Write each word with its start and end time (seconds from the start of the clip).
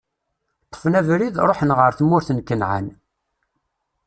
Ṭṭfen 0.67 0.93
abrid, 0.99 1.35
ṛuḥen 1.47 1.71
ɣer 1.77 1.91
tmurt 1.97 2.29
n 2.33 2.39
Kanɛan. 2.47 2.87